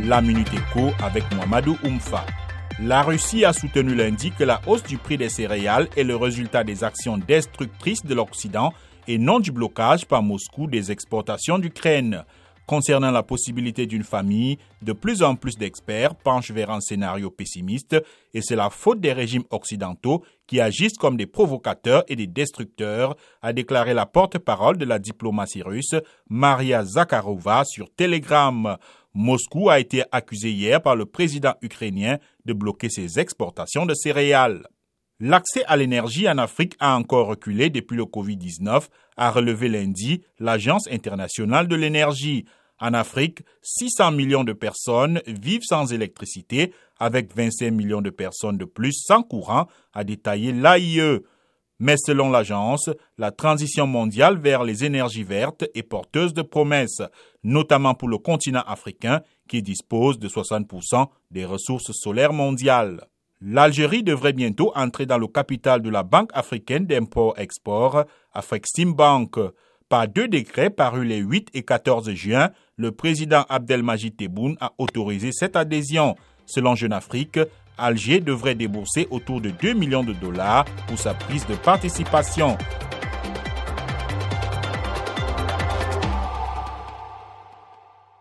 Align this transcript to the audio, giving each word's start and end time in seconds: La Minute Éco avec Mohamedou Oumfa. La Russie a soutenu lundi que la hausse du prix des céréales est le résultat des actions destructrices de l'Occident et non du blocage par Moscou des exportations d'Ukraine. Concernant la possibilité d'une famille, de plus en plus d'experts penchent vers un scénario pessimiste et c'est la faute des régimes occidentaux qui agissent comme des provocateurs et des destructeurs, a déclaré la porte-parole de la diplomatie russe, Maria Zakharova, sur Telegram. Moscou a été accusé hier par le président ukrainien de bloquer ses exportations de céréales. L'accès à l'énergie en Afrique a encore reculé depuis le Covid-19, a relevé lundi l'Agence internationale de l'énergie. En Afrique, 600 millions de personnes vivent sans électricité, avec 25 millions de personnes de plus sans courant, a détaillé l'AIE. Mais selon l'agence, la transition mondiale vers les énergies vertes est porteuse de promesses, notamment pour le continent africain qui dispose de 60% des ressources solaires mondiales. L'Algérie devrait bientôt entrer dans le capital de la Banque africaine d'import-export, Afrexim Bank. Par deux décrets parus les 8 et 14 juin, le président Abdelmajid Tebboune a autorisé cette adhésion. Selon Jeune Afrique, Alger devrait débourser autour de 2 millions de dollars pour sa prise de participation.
La 0.00 0.22
Minute 0.22 0.48
Éco 0.54 0.90
avec 1.04 1.22
Mohamedou 1.34 1.76
Oumfa. 1.84 2.24
La 2.80 3.02
Russie 3.02 3.44
a 3.44 3.52
soutenu 3.52 3.94
lundi 3.94 4.32
que 4.32 4.42
la 4.42 4.60
hausse 4.66 4.82
du 4.82 4.96
prix 4.96 5.18
des 5.18 5.28
céréales 5.28 5.88
est 5.96 6.02
le 6.02 6.16
résultat 6.16 6.64
des 6.64 6.82
actions 6.82 7.18
destructrices 7.18 8.02
de 8.02 8.14
l'Occident 8.14 8.72
et 9.06 9.18
non 9.18 9.38
du 9.38 9.52
blocage 9.52 10.06
par 10.06 10.22
Moscou 10.22 10.66
des 10.66 10.90
exportations 10.90 11.58
d'Ukraine. 11.58 12.24
Concernant 12.66 13.10
la 13.10 13.22
possibilité 13.22 13.86
d'une 13.86 14.04
famille, 14.04 14.56
de 14.80 14.92
plus 14.92 15.22
en 15.22 15.34
plus 15.34 15.58
d'experts 15.58 16.14
penchent 16.14 16.52
vers 16.52 16.70
un 16.70 16.80
scénario 16.80 17.28
pessimiste 17.28 17.96
et 18.32 18.40
c'est 18.40 18.56
la 18.56 18.70
faute 18.70 19.00
des 19.00 19.12
régimes 19.12 19.44
occidentaux 19.50 20.24
qui 20.46 20.60
agissent 20.60 20.96
comme 20.96 21.16
des 21.16 21.26
provocateurs 21.26 22.04
et 22.08 22.16
des 22.16 22.26
destructeurs, 22.26 23.16
a 23.42 23.52
déclaré 23.52 23.94
la 23.94 24.06
porte-parole 24.06 24.78
de 24.78 24.84
la 24.84 24.98
diplomatie 24.98 25.62
russe, 25.62 25.96
Maria 26.30 26.84
Zakharova, 26.84 27.64
sur 27.64 27.92
Telegram. 27.94 28.76
Moscou 29.14 29.68
a 29.68 29.78
été 29.78 30.04
accusé 30.10 30.50
hier 30.50 30.80
par 30.80 30.96
le 30.96 31.06
président 31.06 31.54
ukrainien 31.60 32.18
de 32.44 32.52
bloquer 32.52 32.88
ses 32.88 33.18
exportations 33.18 33.86
de 33.86 33.94
céréales. 33.94 34.66
L'accès 35.20 35.64
à 35.66 35.76
l'énergie 35.76 36.28
en 36.28 36.38
Afrique 36.38 36.74
a 36.80 36.96
encore 36.96 37.28
reculé 37.28 37.70
depuis 37.70 37.96
le 37.96 38.04
Covid-19, 38.04 38.88
a 39.16 39.30
relevé 39.30 39.68
lundi 39.68 40.22
l'Agence 40.40 40.88
internationale 40.90 41.68
de 41.68 41.76
l'énergie. 41.76 42.44
En 42.80 42.94
Afrique, 42.94 43.42
600 43.62 44.10
millions 44.10 44.42
de 44.42 44.52
personnes 44.52 45.20
vivent 45.28 45.62
sans 45.62 45.92
électricité, 45.92 46.72
avec 46.98 47.36
25 47.36 47.70
millions 47.70 48.00
de 48.00 48.10
personnes 48.10 48.58
de 48.58 48.64
plus 48.64 48.94
sans 48.94 49.22
courant, 49.22 49.68
a 49.92 50.02
détaillé 50.02 50.52
l'AIE. 50.52 51.20
Mais 51.84 51.96
selon 51.96 52.30
l'agence, 52.30 52.90
la 53.18 53.32
transition 53.32 53.88
mondiale 53.88 54.38
vers 54.38 54.62
les 54.62 54.84
énergies 54.84 55.24
vertes 55.24 55.64
est 55.74 55.82
porteuse 55.82 56.32
de 56.32 56.42
promesses, 56.42 57.02
notamment 57.42 57.94
pour 57.94 58.08
le 58.08 58.18
continent 58.18 58.62
africain 58.68 59.20
qui 59.48 59.62
dispose 59.62 60.20
de 60.20 60.28
60% 60.28 61.08
des 61.32 61.44
ressources 61.44 61.90
solaires 61.90 62.32
mondiales. 62.32 63.08
L'Algérie 63.40 64.04
devrait 64.04 64.32
bientôt 64.32 64.70
entrer 64.76 65.06
dans 65.06 65.18
le 65.18 65.26
capital 65.26 65.82
de 65.82 65.90
la 65.90 66.04
Banque 66.04 66.30
africaine 66.34 66.86
d'import-export, 66.86 68.04
Afrexim 68.32 68.92
Bank. 68.92 69.40
Par 69.88 70.06
deux 70.06 70.28
décrets 70.28 70.70
parus 70.70 71.08
les 71.08 71.18
8 71.18 71.48
et 71.52 71.64
14 71.64 72.12
juin, 72.12 72.50
le 72.76 72.92
président 72.92 73.44
Abdelmajid 73.48 74.16
Tebboune 74.16 74.56
a 74.60 74.70
autorisé 74.78 75.32
cette 75.32 75.56
adhésion. 75.56 76.14
Selon 76.46 76.76
Jeune 76.76 76.92
Afrique, 76.92 77.40
Alger 77.82 78.20
devrait 78.20 78.54
débourser 78.54 79.08
autour 79.10 79.40
de 79.40 79.50
2 79.50 79.72
millions 79.72 80.04
de 80.04 80.12
dollars 80.12 80.64
pour 80.86 80.98
sa 80.98 81.14
prise 81.14 81.46
de 81.46 81.56
participation. 81.56 82.56